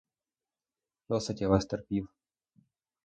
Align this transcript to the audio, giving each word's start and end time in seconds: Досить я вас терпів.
Досить 1.09 1.41
я 1.41 1.47
вас 1.47 1.65
терпів. 1.65 2.09